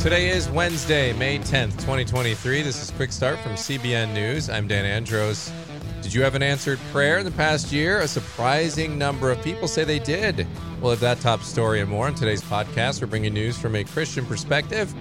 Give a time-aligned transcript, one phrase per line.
[0.00, 2.62] Today is Wednesday, May 10th, 2023.
[2.62, 4.50] This is Quick Start from CBN News.
[4.50, 5.52] I'm Dan Andros.
[6.02, 8.00] Did you have an answered prayer in the past year?
[8.00, 10.48] A surprising number of people say they did.
[10.80, 13.00] We'll have that top story and more on today's podcast.
[13.00, 14.92] We're bringing news from a Christian perspective.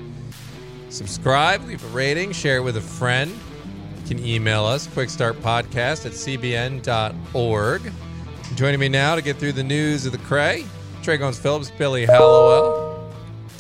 [0.90, 3.32] Subscribe, leave a rating, share it with a friend.
[3.32, 7.92] You can email us, quickstartpodcast at cbn.org.
[8.56, 10.64] Joining me now to get through the news of the Cray,
[11.02, 12.83] Trey Goins Phillips, Billy Hallowell.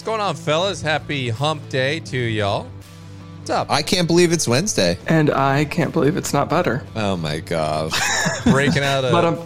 [0.03, 0.81] What's going on, fellas?
[0.81, 2.67] Happy hump day to y'all.
[3.37, 3.71] What's up?
[3.71, 4.97] I can't believe it's Wednesday.
[5.07, 6.83] And I can't believe it's not butter.
[6.93, 7.93] Oh my god.
[8.43, 9.33] Breaking out of But of.
[9.35, 9.39] um,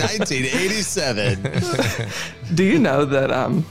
[0.00, 2.08] 1987.
[2.54, 3.66] do you know that um?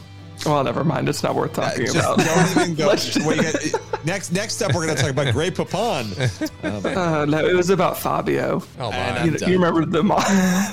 [0.45, 1.09] Well, never mind.
[1.09, 2.19] It's not worth talking Just about.
[2.19, 2.91] don't even go.
[2.95, 6.51] Just- Wait, you got- next next up, we're going to talk about Grey Poupon.
[6.63, 8.61] Oh, Uh, no, it was about Fabio.
[8.79, 9.19] oh, my.
[9.19, 10.71] I'm You, you remember the mo- Uh,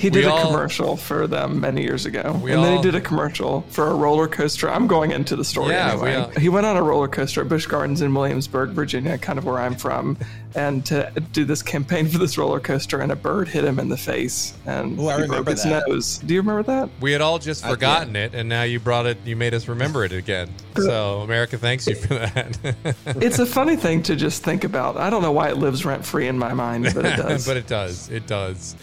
[0.00, 2.82] he did We a all- commercial for them many years ago, We and then he
[2.82, 4.70] did a commercial for a roller coaster.
[4.70, 6.14] I'm going into the story Yeah, we anyway.
[6.34, 9.44] all- He went on a roller coaster at Busch Gardens in Williamsburg, Virginia, kind of
[9.44, 10.16] where I'm from,
[10.54, 13.90] and to do this campaign for this roller coaster, and a bird hit him in
[13.90, 15.86] the face, and Ooh, I he broke his that.
[15.86, 16.18] nose.
[16.24, 16.88] Do you remember that?
[17.00, 19.18] We had all just forgotten it, and now you brought it.
[19.26, 20.48] You made us remember it again.
[20.76, 22.58] So America thanks you for that.
[23.22, 24.96] It's a funny thing to just think about.
[24.96, 27.46] I don't know why it lives rent free in my mind, but it does.
[27.46, 28.08] but it does.
[28.08, 28.76] It does.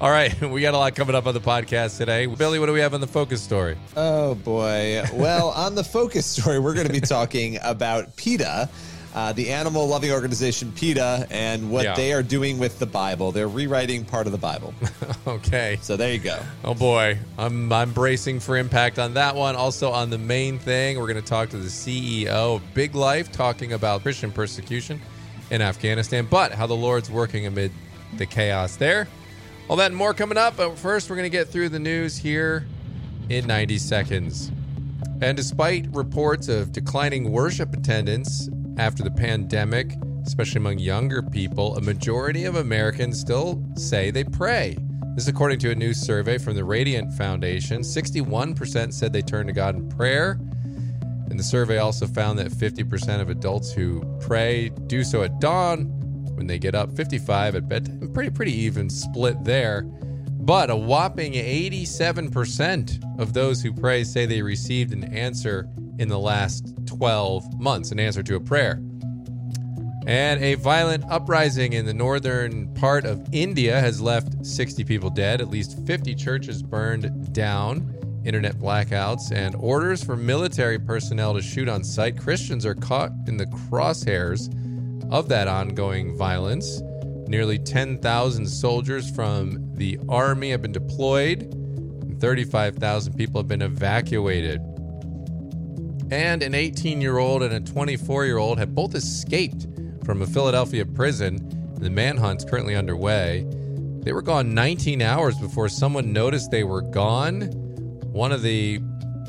[0.00, 2.26] All right, we got a lot coming up on the podcast today.
[2.26, 3.76] Billy, what do we have on the focus story?
[3.96, 5.02] oh boy.
[5.12, 8.68] Well, on the focus story, we're going to be talking about PETA.
[9.12, 11.96] Uh, the animal loving organization PETA and what Yeah.
[11.96, 13.32] they are doing with the Bible.
[13.32, 14.72] They're rewriting part of the Bible.
[15.26, 15.78] Okay.
[15.82, 16.38] So there you go.
[16.64, 19.54] Oh boy, I'm I'm bracing for impact on that one.
[19.54, 22.26] Also on the main thing, we're going to talk to the CEO
[22.56, 24.98] of Biglife, talking about Christian persecution
[25.50, 27.70] in Afghanistan, but how the Lord's working amid
[28.16, 29.08] the chaos there.
[29.70, 30.56] All that and more coming up.
[30.56, 32.66] But first, we're going to get through the news here
[33.28, 34.50] in 90 seconds.
[35.22, 39.94] And despite reports of declining worship attendance after the pandemic,
[40.26, 44.76] especially among younger people, a majority of Americans still say they pray.
[45.14, 47.82] This is according to a new survey from the Radiant Foundation.
[47.82, 50.32] 61% said they turn to God in prayer.
[51.30, 55.99] And the survey also found that 50% of adults who pray do so at dawn
[56.40, 58.10] when they get up, 55 at bedtime.
[58.14, 59.82] Pretty pretty even split there.
[59.82, 65.68] But a whopping 87% of those who pray say they received an answer
[65.98, 68.82] in the last 12 months, an answer to a prayer.
[70.06, 75.42] And a violent uprising in the northern part of India has left 60 people dead,
[75.42, 81.68] at least 50 churches burned down, internet blackouts, and orders for military personnel to shoot
[81.68, 82.18] on sight.
[82.18, 84.48] Christians are caught in the crosshairs
[85.10, 86.80] of that ongoing violence.
[87.26, 94.60] Nearly 10,000 soldiers from the army have been deployed, and 35,000 people have been evacuated.
[96.10, 99.66] And an 18 year old and a 24 year old have both escaped
[100.04, 101.38] from a Philadelphia prison.
[101.78, 103.46] The manhunt's currently underway.
[104.02, 107.42] They were gone 19 hours before someone noticed they were gone.
[108.12, 108.80] One of the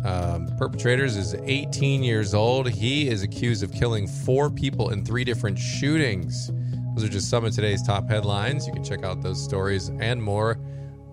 [0.03, 2.69] um, perpetrators is 18 years old.
[2.69, 6.51] He is accused of killing four people in three different shootings.
[6.95, 8.67] Those are just some of today's top headlines.
[8.67, 10.57] You can check out those stories and more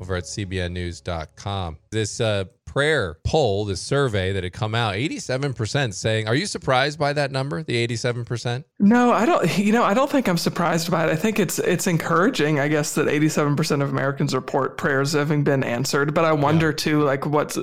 [0.00, 1.78] over at cbnnews.com.
[1.90, 6.98] This uh, prayer poll, this survey that had come out, 87% saying, Are you surprised
[6.98, 8.64] by that number, the 87%?
[8.78, 9.58] No, I don't.
[9.58, 11.10] You know, I don't think I'm surprised by it.
[11.10, 12.60] I think it's it's encouraging.
[12.60, 16.14] I guess that 87% of Americans report prayers having been answered.
[16.14, 17.58] But I wonder too, like what's.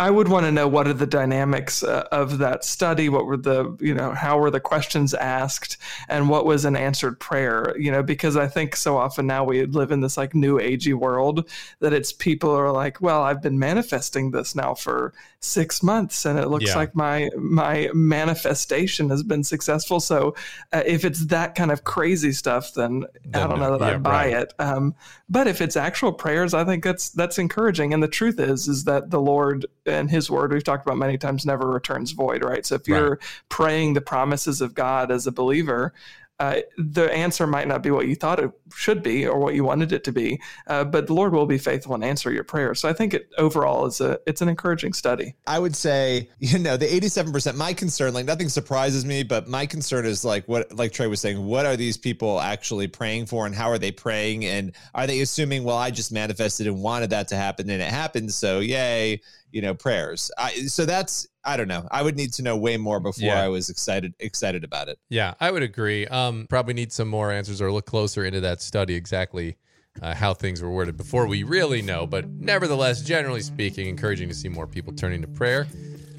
[0.00, 3.10] I would want to know what are the dynamics uh, of that study.
[3.10, 5.76] What were the you know how were the questions asked,
[6.08, 7.76] and what was an answered prayer?
[7.78, 10.94] You know, because I think so often now we live in this like new agey
[10.94, 11.48] world
[11.80, 16.38] that it's people are like, well, I've been manifesting this now for six months, and
[16.38, 16.76] it looks Yeah.
[16.76, 20.00] like my my manifestation has been successful.
[20.00, 20.34] So
[20.72, 23.98] uh, if it's that kind of crazy stuff, then, I don't know that Yeah, I
[23.98, 24.32] buy right.
[24.42, 24.54] it.
[24.58, 24.94] Um,
[25.28, 27.92] but if it's actual prayers, I think that's that's encouraging.
[27.94, 31.18] And the truth is, is that the Lord and His Word we've talked about many
[31.18, 32.64] times never returns void, right?
[32.64, 35.92] So if you're praying the promises of God as a believer.
[36.40, 39.62] Uh, the answer might not be what you thought it should be or what you
[39.62, 42.74] wanted it to be, uh, but the Lord will be faithful and answer your prayer.
[42.74, 45.34] So I think it overall is a it's an encouraging study.
[45.46, 49.66] I would say, you know, the 87%, my concern, like nothing surprises me, but my
[49.66, 53.44] concern is like what, like Trey was saying, what are these people actually praying for
[53.44, 54.46] and how are they praying?
[54.46, 57.90] And are they assuming, well, I just manifested and wanted that to happen and it
[57.90, 58.32] happened.
[58.32, 59.20] So yay,
[59.52, 60.30] you know, prayers.
[60.38, 61.86] I, so that's, I don't know.
[61.90, 63.42] I would need to know way more before Yeah.
[63.42, 64.98] I was excited, excited about it.
[65.08, 66.06] Yeah, I would agree.
[66.06, 69.56] Um, probably need some more answers or look closer into that study exactly
[70.02, 72.06] uh, how things were worded before we really know.
[72.06, 75.66] But nevertheless, generally speaking, encouraging to see more people turning to prayer.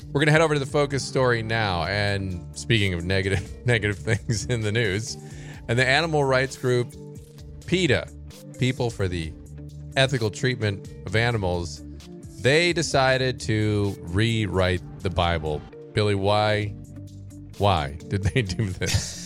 [0.07, 1.83] We're going to head over to the focus story now.
[1.85, 5.17] And speaking of negative negative things in the news,
[5.67, 6.93] and the animal rights group
[7.65, 8.07] PETA,
[8.59, 9.31] People for the
[9.95, 11.81] Ethical Treatment of Animals,
[12.41, 15.61] they decided to rewrite the Bible.
[15.93, 16.73] Billy, why
[17.57, 19.20] why did they do this?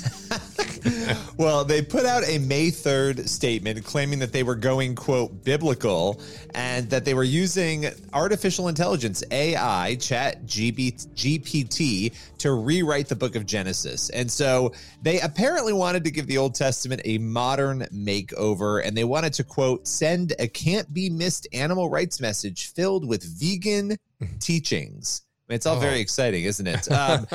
[1.37, 6.19] well, they put out a May 3rd statement claiming that they were going, quote, biblical
[6.53, 13.45] and that they were using artificial intelligence, AI, chat GPT, to rewrite the book of
[13.45, 14.09] Genesis.
[14.09, 19.03] And so they apparently wanted to give the Old Testament a modern makeover and they
[19.03, 23.97] wanted to, quote, send a can't be missed animal rights message filled with vegan
[24.39, 25.79] teachings it's all oh.
[25.79, 26.87] very exciting, isn't it?
[26.95, 27.27] Um,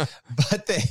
[0.51, 0.83] but they,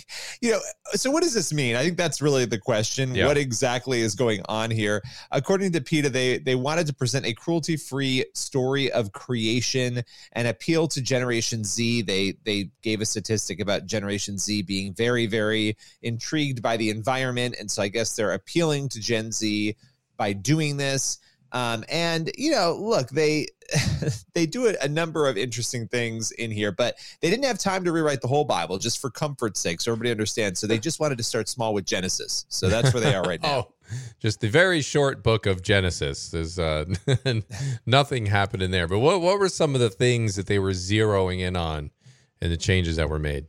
[0.41, 0.59] you know,
[0.93, 1.75] so what does this mean?
[1.75, 3.15] I think that's really the question.
[3.15, 3.25] Yeah.
[3.25, 5.01] What exactly is going on here?
[5.31, 10.87] According to PETA, they they wanted to present a cruelty-free story of creation and appeal
[10.89, 12.03] to Generation Z.
[12.03, 17.55] They they gave a statistic about Generation Z being very very intrigued by the environment,
[17.59, 19.75] and so I guess they're appealing to Gen Z
[20.15, 21.17] by doing this.
[21.51, 23.47] Um, and you know, look, they
[24.33, 27.83] they do a, a, number of interesting things in here, but they didn't have time
[27.85, 30.59] to rewrite the whole Bible just for comfort's sake, so everybody understands.
[30.59, 32.45] So they just wanted to start small with Genesis.
[32.49, 33.49] So that's where they are right now.
[33.49, 33.73] oh,
[34.19, 36.29] just the very short book of Genesis.
[36.29, 36.85] There's uh,
[37.85, 38.87] nothing happened in there.
[38.87, 41.91] But what what were some of the things that they were zeroing in on,
[42.41, 43.47] and the changes that were made?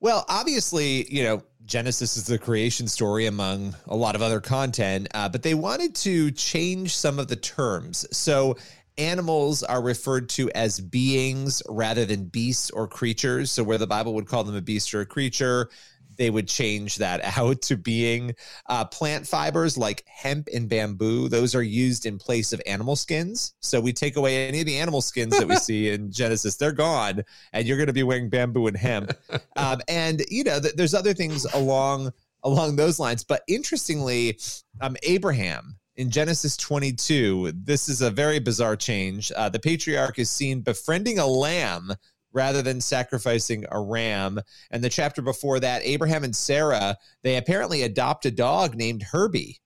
[0.00, 5.08] Well, obviously, you know, Genesis is the creation story among a lot of other content,
[5.14, 8.06] uh, but they wanted to change some of the terms.
[8.10, 8.56] So
[8.98, 13.50] animals are referred to as beings rather than beasts or creatures.
[13.50, 15.70] So where the Bible would call them a beast or a creature,
[16.16, 18.34] they would change that out to being
[18.66, 21.28] uh, plant fibers like hemp and bamboo.
[21.28, 23.54] Those are used in place of animal skins.
[23.60, 26.72] So we take away any of the animal skins that we see in Genesis; they're
[26.72, 29.12] gone, and you're going to be wearing bamboo and hemp.
[29.56, 32.12] Um, and you know, th- there's other things along
[32.42, 33.24] along those lines.
[33.24, 34.38] But interestingly,
[34.80, 39.30] um, Abraham in Genesis 22, this is a very bizarre change.
[39.36, 41.92] Uh, the patriarch is seen befriending a lamb
[42.34, 44.40] rather than sacrificing a ram.
[44.70, 49.60] And the chapter before that, Abraham and Sarah, they apparently adopt a dog named Herbie.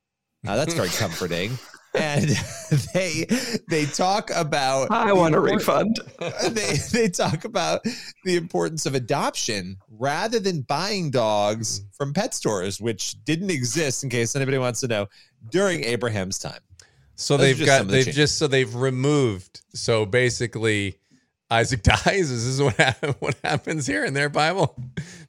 [0.46, 1.58] Uh, that's very comforting.
[1.94, 2.28] and
[2.94, 3.26] they
[3.68, 5.98] they talk about I want a refund.
[6.50, 7.80] They they talk about
[8.24, 14.10] the importance of adoption rather than buying dogs from pet stores, which didn't exist in
[14.10, 15.06] case anybody wants to know
[15.50, 16.60] during Abraham's time.
[17.14, 20.98] So Those they've got they've just so they've removed so basically
[21.50, 22.30] Isaac dies.
[22.30, 24.74] Is this what what happens here in their Bible?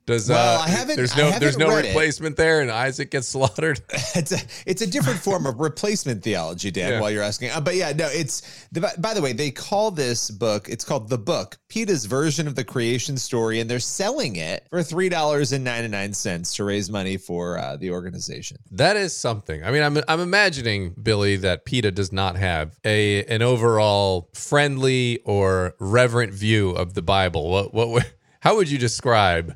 [0.09, 2.37] Does well, uh, I haven't, there's no there's no replacement it.
[2.37, 3.79] there, and Isaac gets slaughtered.
[4.15, 6.93] it's a it's a different form of replacement theology, Dan.
[6.93, 6.99] Yeah.
[6.99, 10.31] While you're asking, uh, but yeah, no, it's the, by the way they call this
[10.31, 10.67] book.
[10.67, 14.81] It's called the book, PETA's version of the creation story, and they're selling it for
[14.81, 18.57] three dollars and ninety nine cents to raise money for uh, the organization.
[18.71, 19.63] That is something.
[19.63, 25.19] I mean, I'm I'm imagining Billy that PETA does not have a an overall friendly
[25.23, 27.51] or reverent view of the Bible.
[27.51, 29.55] What what how would you describe?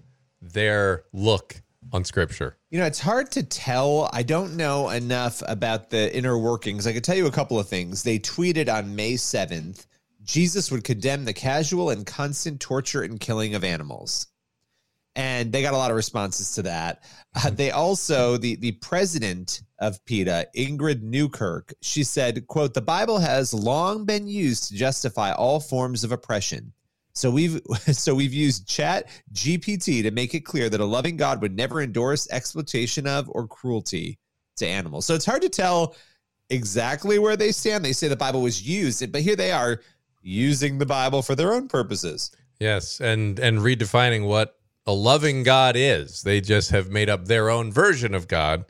[0.52, 1.62] Their look
[1.92, 2.58] on scripture?
[2.70, 4.10] You know, it's hard to tell.
[4.14, 6.88] I don't know enough about the inner workings.
[6.88, 8.04] I could tell you a couple of things.
[8.04, 9.86] They tweeted on May 7th
[10.24, 14.28] Jesus would condemn the casual and constant torture and killing of animals.
[15.16, 17.04] And they got a lot of responses to that.
[17.36, 23.20] Uh, they also, the, the president of PETA, Ingrid Newkirk, she said, quote, the Bible
[23.20, 26.74] has long been used to justify all forms of oppression.
[27.14, 31.42] So we've so we've used Chat GPT to make it clear that a loving God
[31.42, 34.20] would never endorse exploitation of or cruelty
[34.58, 35.06] to animals.
[35.06, 35.96] So it's hard to tell
[36.50, 37.84] exactly where they stand.
[37.84, 39.82] They say the Bible was used, but here they are
[40.22, 42.32] using the Bible for their own purposes.
[42.60, 46.22] Yes, and and redefining what a loving God is.
[46.24, 48.66] They just have made up their own version of God,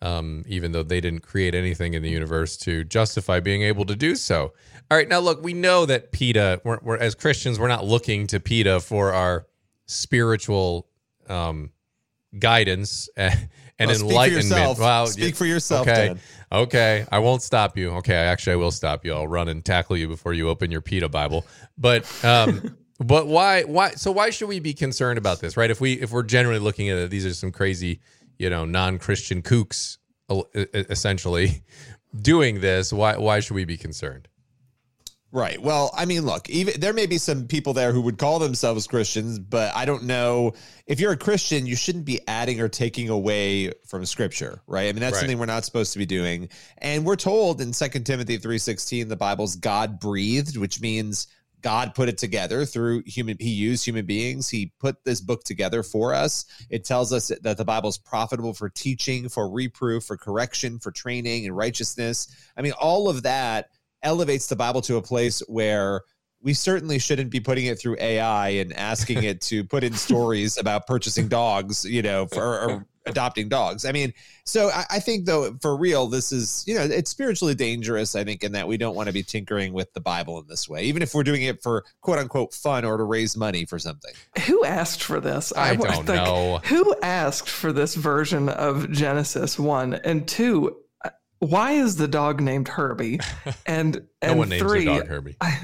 [0.00, 3.96] um, even though they didn't create anything in the universe to justify being able to
[3.96, 4.52] do so.
[4.90, 8.26] All right, now look, we know that PETA, we're, we're as Christians, we're not looking
[8.28, 9.46] to PETA for our
[9.86, 10.86] spiritual
[11.28, 11.70] um,
[12.38, 14.78] guidance and, and well, enlightenment.
[14.78, 15.86] Wow, speak for yourself.
[15.86, 16.20] Okay, Dan.
[16.52, 17.90] okay, I won't stop you.
[17.96, 19.12] Okay, actually, I will stop you.
[19.14, 21.44] I'll run and tackle you before you open your PETA Bible.
[21.76, 25.56] But um, but why why so why should we be concerned about this?
[25.56, 25.70] Right?
[25.70, 28.00] If we if we're generally looking at it, these are some crazy
[28.38, 31.62] you know non Christian kooks uh, uh, essentially
[32.20, 32.92] doing this.
[32.92, 34.28] Why why should we be concerned?
[35.30, 35.60] Right.
[35.60, 38.86] Well, I mean, look, even there may be some people there who would call themselves
[38.86, 40.54] Christians, but I don't know
[40.86, 44.88] if you're a Christian, you shouldn't be adding or taking away from scripture, right?
[44.88, 45.20] I mean, that's right.
[45.20, 46.48] something we're not supposed to be doing.
[46.78, 51.26] And we're told in Second Timothy 3:16 the Bible's God breathed, which means
[51.62, 54.48] God put it together through human, he used human beings.
[54.48, 56.44] He put this book together for us.
[56.70, 60.90] It tells us that the Bible is profitable for teaching, for reproof, for correction, for
[60.90, 62.28] training and righteousness.
[62.56, 63.70] I mean, all of that
[64.02, 66.02] elevates the Bible to a place where
[66.40, 70.58] we certainly shouldn't be putting it through AI and asking it to put in stories
[70.58, 73.84] about purchasing dogs, you know, for, or adopting dogs.
[73.84, 74.12] I mean,
[74.44, 78.24] so I, I, think though, for real, this is, you know, it's spiritually dangerous, I
[78.24, 80.84] think, in that we don't want to be tinkering with the Bible in this way,
[80.84, 84.12] even if we're doing it for quote unquote fun or to raise money for something.
[84.46, 85.52] Who asked for this?
[85.56, 86.60] I, I don't know.
[86.64, 90.76] Who asked for this version of Genesis 1 and 2?
[91.04, 91.10] Uh,
[91.40, 93.20] why is the dog named Herbie?
[93.66, 95.36] And no and one names three, their dog Herbie.
[95.40, 95.58] I,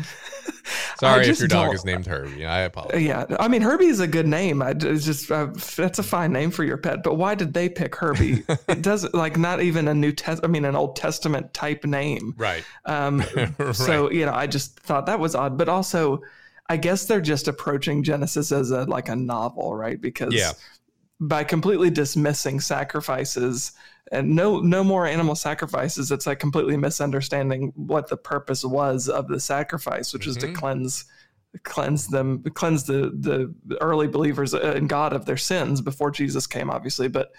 [0.98, 2.46] Sorry if your dog is named Herbie.
[2.46, 3.02] I apologize.
[3.02, 4.62] Yeah, I mean Herbie is a good name.
[4.62, 7.02] I it's just uh, that's a fine name for your pet.
[7.02, 8.44] But why did they pick Herbie?
[8.68, 10.44] it doesn't like not even a new test.
[10.44, 12.34] I mean an Old Testament type name.
[12.36, 12.64] Right.
[12.84, 13.22] Um.
[13.36, 13.74] right.
[13.74, 15.58] So you know, I just thought that was odd.
[15.58, 16.22] But also,
[16.68, 20.00] I guess they're just approaching Genesis as a like a novel, right?
[20.00, 20.52] Because yeah.
[21.28, 23.72] By completely dismissing sacrifices
[24.12, 29.28] and no no more animal sacrifices it's like completely misunderstanding what the purpose was of
[29.28, 30.30] the sacrifice which mm-hmm.
[30.30, 30.56] is to mm-hmm.
[30.56, 31.04] cleanse
[31.62, 36.68] cleanse them cleanse the the early believers in God of their sins before Jesus came
[36.68, 37.32] obviously but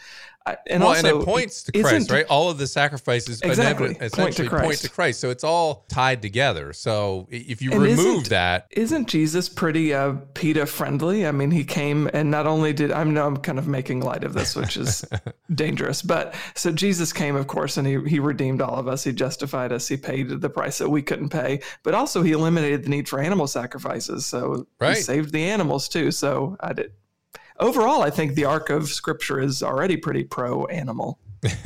[0.67, 2.25] and well, also, and it points to Christ, right?
[2.27, 5.19] All of the sacrifices exactly essentially point to, point to, Christ.
[5.19, 6.71] So it's all tied together.
[6.73, 11.25] So if you and remove isn't, that, isn't Jesus pretty uh, PETA friendly?
[11.25, 14.23] I mean, he came and not only did I know I'm kind of making light
[14.23, 15.03] of this, which is
[15.55, 19.03] dangerous, but so Jesus came, of course, and he he redeemed all of us.
[19.03, 19.87] He justified us.
[19.87, 23.19] He paid the price that we couldn't pay, but also he eliminated the need for
[23.19, 24.25] animal sacrifices.
[24.25, 24.97] So right.
[24.97, 26.11] he saved the animals too.
[26.11, 26.91] So I did
[27.59, 31.19] overall, I think the arc of scripture is already pretty pro animal.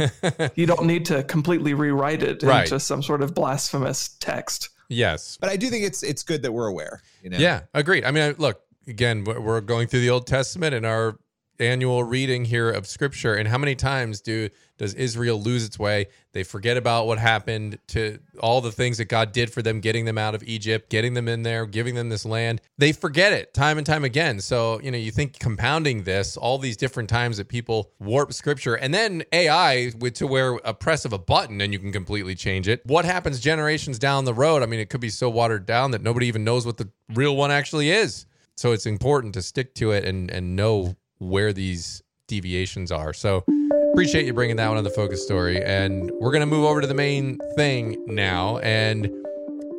[0.56, 2.64] you don't need to completely rewrite it right.
[2.64, 4.70] into some sort of blasphemous text.
[4.90, 7.02] Yes, but I do think it's it's good that we're aware.
[7.24, 7.38] You know?
[7.38, 8.04] Yeah, agreed.
[8.04, 11.18] I mean, look again, we're going through the Old Testament, and our
[11.60, 16.08] annual reading here of scripture and how many times do does Israel lose its way?
[16.32, 20.06] They forget about what happened to all the things that God did for them getting
[20.06, 22.62] them out of Egypt getting them in there giving them this land.
[22.78, 24.40] They forget it time and time again.
[24.40, 28.76] So you know you think compounding this all these different times that people warp scripture
[28.76, 32.36] and then AI with to where a press of a button and you can completely
[32.36, 32.82] change it.
[32.86, 34.64] What happens generations down the road?
[34.64, 37.36] I mean it could be so watered down that nobody even knows what the real
[37.36, 38.26] one actually is.
[38.56, 43.14] So it's important to stick to it and and know where these deviations are.
[43.14, 43.44] So
[43.92, 45.64] appreciate you bringing that one to the focus story.
[45.64, 48.58] And we're going to move over to the main thing now.
[48.60, 49.10] And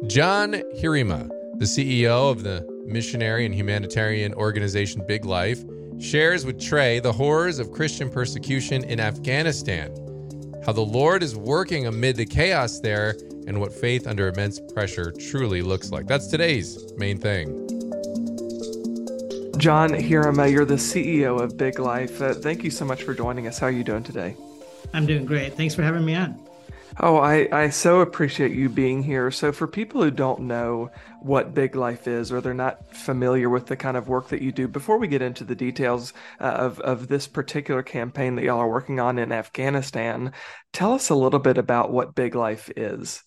[0.06, 1.28] John Heerema,
[1.58, 5.64] the CEO of the missionary and humanitarian organization Biglife,
[6.02, 9.90] shares with Trey the horrors of Christian persecution in Afghanistan,
[10.64, 13.16] how the Lord is working amid the chaos there,
[13.46, 16.06] and what faith under immense pressure truly looks like.
[16.06, 17.79] That's today's main thing.
[19.60, 22.18] John Heerema, you're the CEO of Biglife.
[22.22, 23.58] Uh, thank you so much for joining us.
[23.58, 24.34] How are you doing today?
[24.94, 25.52] I'm doing great.
[25.52, 26.40] Thanks for having me on.
[26.98, 29.30] Oh, I, I so appreciate you being here.
[29.30, 30.90] So, for people who don't know
[31.20, 34.66] what Biglife is or they're not familiar with the kind of work that you do,
[34.66, 38.70] before we get into the details uh, of, of this particular campaign that y'all are
[38.70, 40.32] working on in Afghanistan,
[40.72, 43.22] tell us a little bit about what Biglife is.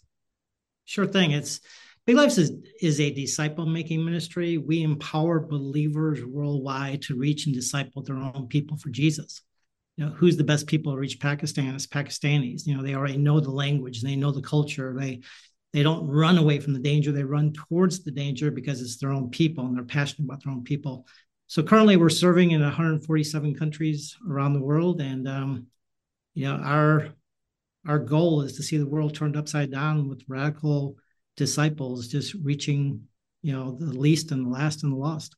[0.83, 1.29] Sure thing.
[1.29, 1.61] It's
[2.05, 4.57] Big Lives is, is a disciple making ministry.
[4.57, 9.41] We empower believers worldwide to reach and disciple their own people for Jesus.
[9.95, 11.74] You know, who's the best people to reach Pakistan?
[11.74, 12.67] It's Pakistanis.
[12.67, 14.93] You know, they already know the language, they know the culture.
[15.00, 15.22] They
[15.72, 19.12] they don't run away from the danger, they run towards the danger because it's their
[19.12, 21.07] own people and they're passionate about their own people.
[21.48, 25.01] So currently we're serving in 147 countries around the world.
[25.01, 25.67] And um,
[26.33, 27.10] you know, our
[27.88, 30.98] our goal is to see the world turned upside down with radical
[31.35, 33.01] disciples just reaching
[33.41, 35.35] you know the least and the last and the lost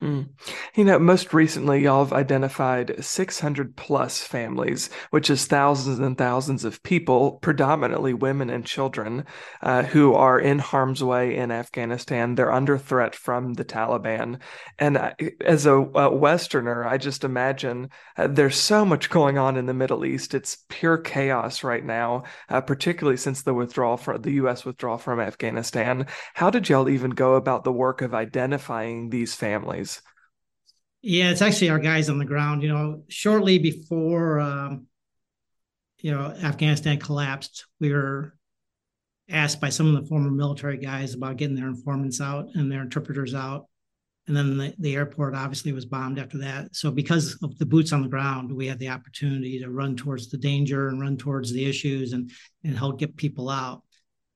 [0.00, 0.28] Mm.
[0.76, 6.64] You know, most recently, y'all have identified 600 plus families, which is thousands and thousands
[6.64, 9.24] of people, predominantly women and children,
[9.60, 12.36] uh, who are in harm's way in Afghanistan.
[12.36, 14.38] They're under threat from the Taliban.
[14.78, 19.56] And I, as a, a, Westerner, I just imagine uh, there's so much going on
[19.56, 20.32] in the Middle East.
[20.32, 24.64] It's pure chaos right now, uh, particularly since the withdrawal from the U.S.
[24.64, 26.06] withdrawal from Afghanistan.
[26.34, 29.87] How did y'all even go about the work of identifying these families?
[31.02, 32.62] Yeah, it's actually our guys on the ground.
[32.62, 34.86] You know, shortly before um,
[35.98, 38.34] you know Afghanistan collapsed, we were
[39.30, 42.82] asked by some of the former military guys about getting their informants out and their
[42.82, 43.66] interpreters out.
[44.26, 46.74] And then the, the airport obviously was bombed after that.
[46.74, 50.28] So because of the boots on the ground, we had the opportunity to run towards
[50.28, 52.30] the danger and run towards the issues and
[52.64, 53.82] and help get people out.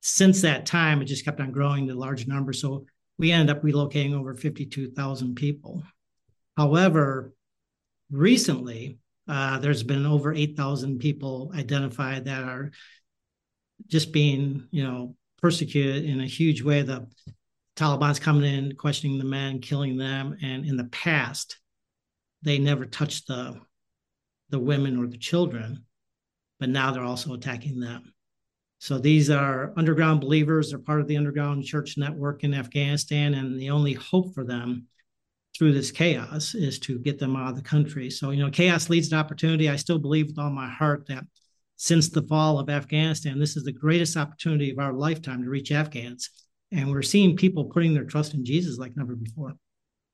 [0.00, 2.60] Since that time, it just kept on growing to large numbers.
[2.60, 2.86] So
[3.18, 5.82] we ended up relocating over 52,000 people.
[6.56, 7.32] However,
[8.10, 12.72] recently, uh, there's been over 8,000 people identified that are
[13.86, 16.82] just being, you know, persecuted in a huge way.
[16.82, 17.08] The
[17.76, 21.58] Taliban's coming in, questioning the men, killing them, and in the past,
[22.42, 23.60] they never touched the
[24.50, 25.86] the women or the children,
[26.60, 28.12] but now they're also attacking them.
[28.80, 30.68] So these are underground believers.
[30.68, 34.88] They're part of the underground church network in Afghanistan, and the only hope for them
[35.56, 38.10] through this chaos is to get them out of the country.
[38.10, 39.68] So, you know, chaos leads to opportunity.
[39.68, 41.24] I still believe with all my heart that
[41.76, 45.72] since the fall of Afghanistan, this is the greatest opportunity of our lifetime to reach
[45.72, 46.30] Afghans.
[46.70, 49.54] And we're seeing people putting their trust in Jesus like never before.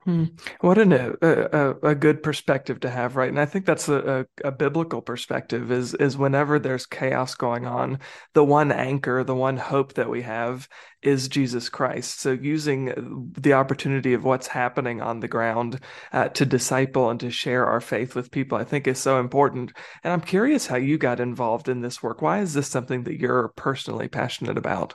[0.08, 0.24] Hmm.
[0.62, 3.28] What an, a, a, a good perspective to have, right?
[3.28, 5.70] And I think that's a, a, a, biblical perspective.
[5.70, 7.98] Is is whenever there's chaos going on,
[8.32, 10.66] the one anchor, the one hope that we have
[11.02, 12.20] is Jesus Christ.
[12.20, 15.78] So using the opportunity of what's happening on the ground
[16.10, 19.74] uh, to disciple and to share our faith with people, I think is so important.
[20.02, 22.22] And I'm curious how you got involved in this work.
[22.22, 24.94] Why is this something that you're personally passionate about?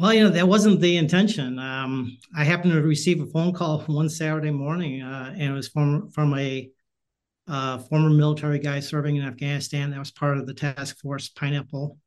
[0.00, 1.58] Well, you know, that wasn't the intention.
[1.58, 5.68] Um, I happened to receive a phone call one Saturday morning, uh, and it was
[5.68, 6.70] from from a
[7.46, 11.98] uh, former military guy serving in Afghanistan that was part of the task force Pineapple,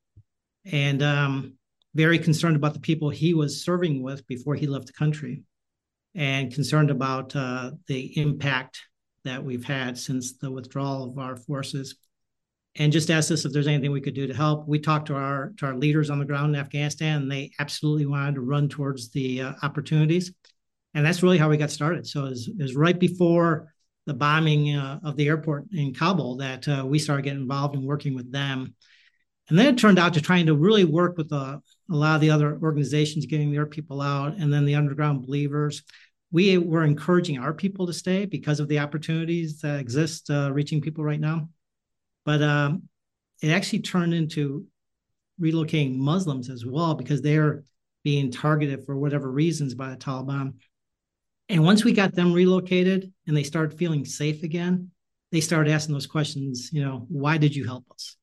[0.65, 1.53] and um,
[1.93, 5.43] very concerned about the people he was serving with before he left the country,
[6.15, 8.81] and concerned about uh, the impact
[9.23, 11.95] that we've had since the withdrawal of our forces
[12.75, 14.67] and just asked us if there's anything we could do to help.
[14.67, 18.05] We talked to our to our leaders on the ground in Afghanistan, and they absolutely
[18.05, 20.33] wanted to run towards the uh, opportunities,
[20.93, 22.07] and that's really how we got started.
[22.07, 23.73] So it was, it was right before
[24.05, 27.85] the bombing uh, of the airport in Kabul that uh, we started getting involved in
[27.85, 28.73] working with them,
[29.49, 31.59] and then it turned out to trying to really work with uh,
[31.91, 35.83] a lot of the other organizations, getting their people out, and then the underground believers.
[36.31, 40.81] We were encouraging our people to stay because of the opportunities that exist uh, reaching
[40.81, 41.47] people right now
[42.25, 42.83] but um,
[43.41, 44.65] it actually turned into
[45.41, 47.63] relocating Muslims as well because they're
[48.03, 50.53] being targeted for whatever reasons by the Taliban.
[51.49, 54.91] And once we got them relocated and they started feeling safe again,
[55.31, 58.15] they started asking those questions, you know, why did you help us?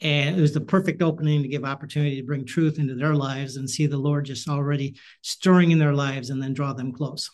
[0.00, 3.56] And it was the perfect opening to give opportunity to bring truth into their lives
[3.56, 7.30] and see the Lord just already stirring in their lives and then draw them close.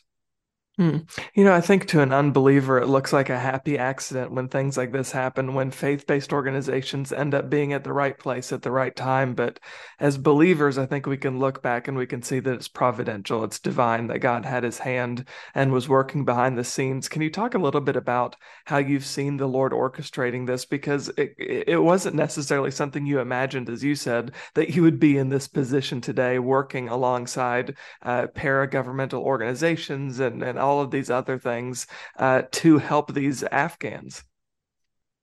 [0.80, 1.00] Hmm.
[1.34, 4.78] You know, I think to an unbeliever, it looks like a happy accident when things
[4.78, 8.62] like this happen, when faith based organizations end up being at the right place at
[8.62, 9.34] the right time.
[9.34, 9.60] But
[9.98, 13.44] as believers, I think we can look back and we can see that it's providential,
[13.44, 17.10] it's divine, that God had his hand and was working behind the scenes.
[17.10, 20.64] Can you talk a little bit about how you've seen the Lord orchestrating this?
[20.64, 25.18] Because it, it wasn't necessarily something you imagined, as you said, that you would be
[25.18, 30.92] in this position today working alongside uh, para governmental organizations and, and all all of
[30.92, 34.22] these other things uh, to help these Afghans.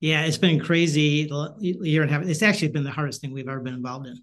[0.02, 1.30] Yeah, it's been crazy
[1.60, 2.24] year and a half.
[2.24, 4.18] It's actually been the hardest thing we've ever been involved in.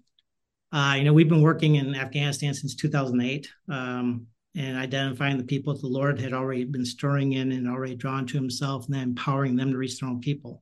[0.71, 5.73] Uh, you know, we've been working in Afghanistan since 2008 um, and identifying the people
[5.73, 9.01] that the Lord had already been stirring in and already drawn to himself and then
[9.01, 10.61] empowering them to reach their own people.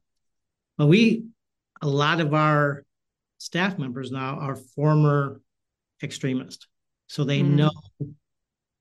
[0.77, 1.25] But we,
[1.81, 2.85] a lot of our
[3.37, 5.41] staff members now are former
[6.01, 6.67] extremists.
[7.07, 7.49] So they mm.
[7.49, 7.71] know,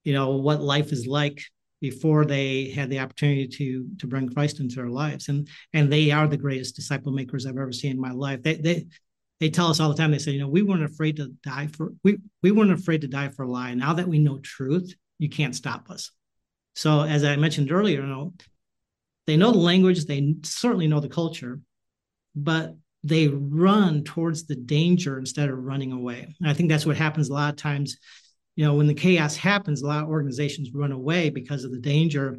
[0.04, 1.42] you know, what life is like
[1.82, 5.28] before they had the opportunity to to bring Christ into their lives.
[5.28, 8.40] And and they are the greatest disciple makers I've ever seen in my life.
[8.42, 8.86] They they
[9.40, 10.12] they tell us all the time.
[10.12, 13.08] They say, you know, we weren't afraid to die for we we weren't afraid to
[13.08, 13.74] die for a lie.
[13.74, 16.12] Now that we know truth, you can't stop us.
[16.76, 18.32] So as I mentioned earlier, you know,
[19.26, 21.60] they know the language, they certainly know the culture,
[22.36, 26.32] but they run towards the danger instead of running away.
[26.40, 27.98] And I think that's what happens a lot of times
[28.56, 31.80] you know, when the chaos happens, a lot of organizations run away because of the
[31.80, 32.38] danger.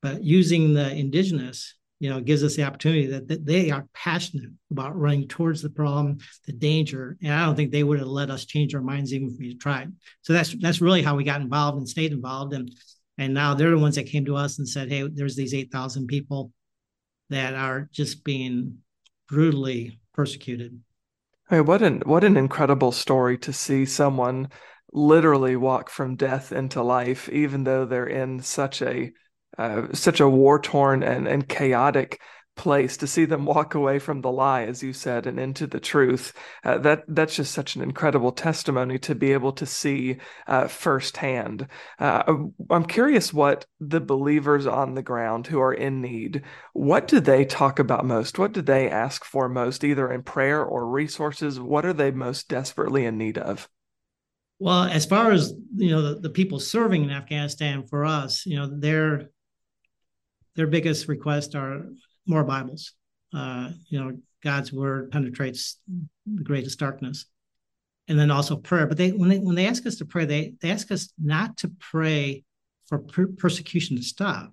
[0.00, 4.50] But using the indigenous, you know, gives us the opportunity that, that they are passionate
[4.72, 7.16] about running towards the problem, the danger.
[7.22, 9.54] And I don't think they would have let us change our minds even if we
[9.56, 9.92] tried.
[10.22, 12.54] So that's that's really how we got involved and stayed involved.
[12.54, 12.72] And
[13.18, 16.08] and now they're the ones that came to us and said, Hey, there's these 8,000
[16.08, 16.50] people
[17.30, 18.78] that are just being
[19.28, 20.80] brutally persecuted.
[21.48, 24.48] Hey, what an what an incredible story to see someone
[24.92, 29.12] literally walk from death into life, even though they're in such a
[29.58, 32.20] uh, such a war torn and, and chaotic
[32.54, 35.80] place to see them walk away from the lie as you said and into the
[35.80, 36.32] truth.
[36.64, 41.66] Uh, that that's just such an incredible testimony to be able to see uh, firsthand.
[41.98, 42.22] Uh,
[42.70, 46.42] i'm curious what the believers on the ground who are in need
[46.74, 48.38] what do they talk about most?
[48.38, 51.60] What do they ask for most either in prayer or resources?
[51.60, 53.68] What are they most desperately in need of
[54.62, 58.56] Well, as far as you know, the, the people serving in Afghanistan for us, you
[58.56, 59.30] know, their
[60.54, 61.86] their biggest request are
[62.26, 62.92] more Bibles.
[63.34, 65.80] Uh, you know, God's word penetrates
[66.32, 67.26] the greatest darkness,
[68.06, 68.86] and then also prayer.
[68.86, 71.56] But they when they when they ask us to pray, they they ask us not
[71.56, 72.44] to pray
[72.86, 74.52] for per- persecution to stop,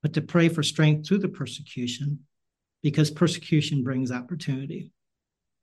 [0.00, 2.20] but to pray for strength through the persecution,
[2.84, 4.92] because persecution brings opportunity.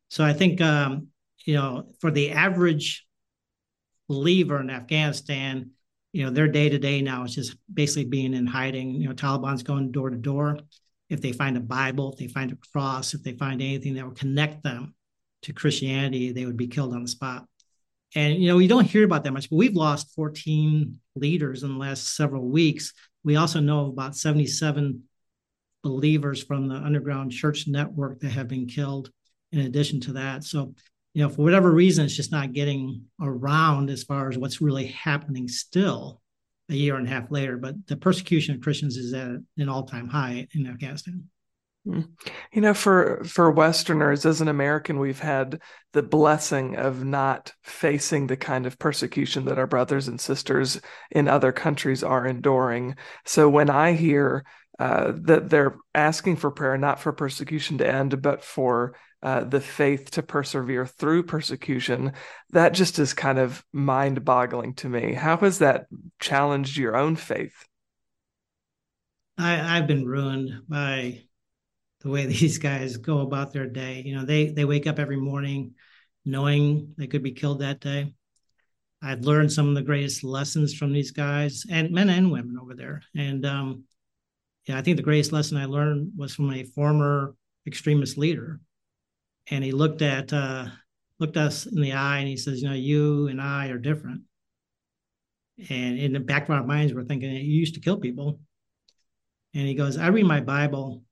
[0.09, 1.07] So I think um,
[1.45, 3.06] you know for the average
[4.07, 5.71] believer in Afghanistan,
[6.13, 8.95] you know, their day to day now is just basically being in hiding.
[8.95, 10.59] You know, Taliban's going door to door.
[11.09, 14.05] If they find a Bible, if they find a cross, if they find anything that
[14.05, 14.95] will connect them
[15.43, 17.45] to Christianity, they would be killed on the spot.
[18.15, 21.73] And you know, we don't hear about that much, but we've lost 14 leaders in
[21.73, 22.93] the last several weeks.
[23.23, 25.03] We also know about 77
[25.83, 29.11] believers from the underground church network that have been killed
[29.51, 30.43] in addition to that.
[30.43, 30.73] So
[31.17, 34.85] you know, for whatever reason, it's just not getting around as far as what's really
[34.85, 36.21] happening still
[36.69, 37.57] a year and a half later.
[37.57, 41.23] But the persecution of Christians is at an all time high in Afghanistan.
[41.85, 42.01] Hmm.
[42.53, 45.59] You know, for for Westerners, as an American, we've had
[45.91, 51.27] the blessing of not facing the kind of persecution that our brothers and sisters in
[51.27, 52.95] other countries are enduring.
[53.25, 54.45] So when I hear
[54.79, 59.59] uh, that they're asking for prayer, not for persecution to end, but for uh, the
[59.59, 62.13] faith to persevere through persecution,
[62.51, 65.13] that just is kind of mind boggling to me.
[65.13, 65.87] How has that
[66.19, 67.65] challenged your own faith?
[69.37, 71.23] I, I've been ruined by
[72.01, 74.03] the way these guys go about their day.
[74.05, 75.73] You know, they they wake up every morning
[76.25, 78.13] knowing they could be killed that day.
[79.01, 82.75] I've learned some of the greatest lessons from these guys and men and women over
[82.75, 83.01] there.
[83.15, 83.83] And um,
[84.67, 88.59] yeah, I think the greatest lesson I learned was from a former extremist leader
[89.49, 90.67] and he looked at uh,
[91.19, 94.23] looked us in the eye and he says, "You know, you and I are different."
[95.69, 98.39] And in the back of our minds, we're thinking, "You used to kill people."
[99.53, 101.03] And he goes, "I read my Bible,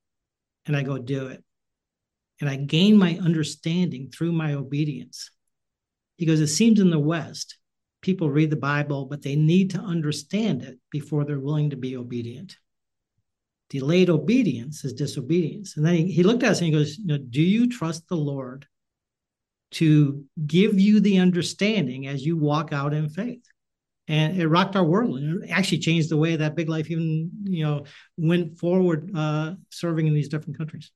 [0.65, 1.43] and I go do it,
[2.41, 5.31] and I gain my understanding through my obedience."
[6.17, 7.57] He goes, "It seems in the West."
[8.01, 11.97] People read the Bible, but they need to understand it before they're willing to be
[11.97, 12.55] obedient
[13.79, 15.77] delayed obedience is disobedience.
[15.77, 18.07] And then he, he looked at us and he goes, you know, Do you trust
[18.07, 18.67] the Lord
[19.71, 23.45] to give you the understanding as you walk out in faith?
[24.07, 25.17] And it rocked our world.
[25.17, 27.85] And it actually changed the way that Biglife even, you know,
[28.17, 30.91] went forward uh, serving in these different countries.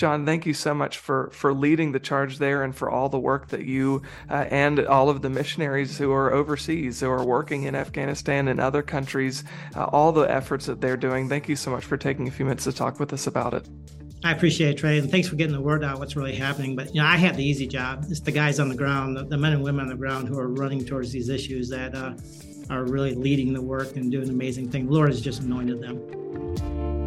[0.00, 3.18] John, thank you so much for for leading the charge there and for all the
[3.18, 7.64] work that you uh, and all of the missionaries who are overseas who are working
[7.64, 9.44] in Afghanistan and other countries,
[9.76, 11.28] uh, all the efforts that they're doing.
[11.28, 13.68] Thank you so much for taking a few minutes to talk with us about it.
[14.24, 15.98] I appreciate it, Trey, and thanks for getting the word out.
[15.98, 16.74] What's really happening?
[16.74, 18.06] But you know, I have the easy job.
[18.08, 20.38] It's the guys on the ground, the, the men and women on the ground who
[20.38, 22.14] are running towards these issues that uh,
[22.70, 24.88] are really leading the work and doing an amazing things.
[24.88, 26.99] The Lord has just anointed them.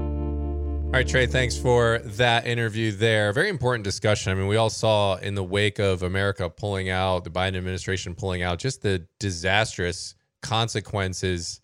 [0.93, 3.33] All right, Trey, thanks for that interview there.
[3.33, 4.31] Very important discussion.
[4.31, 8.13] I mean, we all saw in the wake of America pulling out, the Biden administration
[8.13, 11.61] pulling out, just the disastrous consequences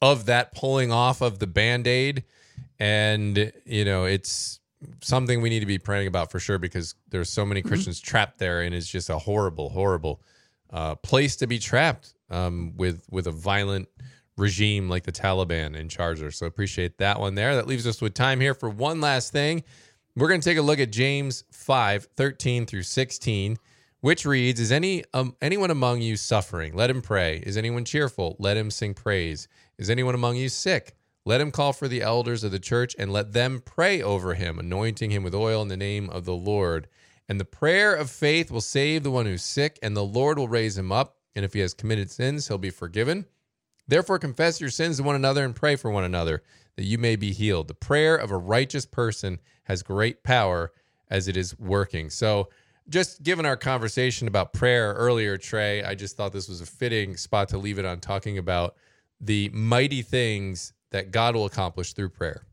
[0.00, 2.24] of that pulling off of the band aid.
[2.78, 4.60] And, you know, it's
[5.02, 7.68] something we need to be praying about for sure because there's so many mm-hmm.
[7.68, 10.22] Christians trapped there and it's just a horrible, horrible
[10.70, 13.88] uh, place to be trapped um, with with a violent
[14.40, 16.20] regime like the Taliban in charge.
[16.34, 17.54] So appreciate that one there.
[17.54, 19.62] That leaves us with time here for one last thing.
[20.16, 23.58] We're going to take a look at James 5, 13 through 16,
[24.00, 26.74] which reads, Is any um, anyone among you suffering?
[26.74, 27.38] Let him pray.
[27.38, 28.36] Is anyone cheerful?
[28.38, 29.46] Let him sing praise.
[29.78, 30.96] Is anyone among you sick?
[31.24, 34.58] Let him call for the elders of the church and let them pray over him,
[34.58, 36.88] anointing him with oil in the name of the Lord.
[37.28, 40.48] And the prayer of faith will save the one who's sick, and the Lord will
[40.48, 41.18] raise him up.
[41.36, 43.26] And if he has committed sins, he'll be forgiven.
[43.90, 46.44] Therefore, confess your sins to one another and pray for one another
[46.76, 47.66] that you may be healed.
[47.66, 50.70] The prayer of a righteous person has great power
[51.10, 52.08] as it is working.
[52.08, 52.50] So,
[52.88, 57.16] just given our conversation about prayer earlier, Trey, I just thought this was a fitting
[57.16, 58.76] spot to leave it on talking about
[59.20, 62.46] the mighty things that God will accomplish through prayer.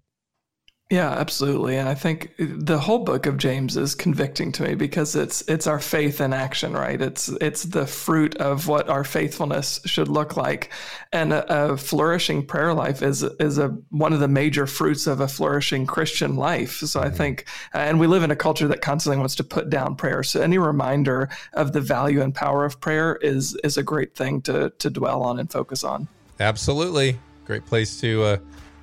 [0.90, 1.76] Yeah, absolutely.
[1.76, 5.68] And I think the whole book of James is convicting to me because it's it's
[5.68, 7.02] our faith in action, right?
[7.02, 10.72] It's it's the fruit of what our faithfulness should look like.
[11.12, 15.20] And a, a flourishing prayer life is is a one of the major fruits of
[15.20, 16.78] a flourishing Christian life.
[16.78, 17.16] So I mm-hmm.
[17.18, 20.24] think and we live in a culture that constantly wants to put down prayer.
[20.24, 24.42] So any reminder of the value and power of prayer is is a great thing
[24.44, 26.08] to to dwell on and focus on.
[26.40, 27.20] Absolutely.
[27.44, 28.38] Great place to uh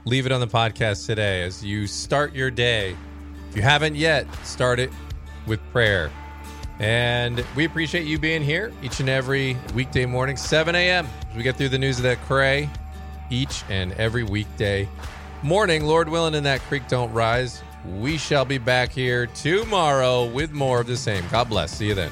[0.05, 2.97] leave it on the podcast today as you start your day.
[3.51, 4.91] If you haven't yet, start it
[5.47, 6.11] with prayer.
[6.79, 11.07] And we appreciate you being here each and every weekday morning, 7 a.m.
[11.31, 12.69] as we get through the news of that cray
[13.31, 14.89] each and every weekday
[15.43, 15.85] morning.
[15.85, 17.63] Lord willing, and that creek don't rise.
[17.87, 21.25] We shall be back here tomorrow with more of the same.
[21.31, 21.77] God bless.
[21.77, 22.11] See you then.